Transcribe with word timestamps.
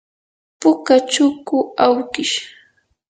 puka 0.59 0.95
chuku 1.11 1.57
awkish. 1.85 2.35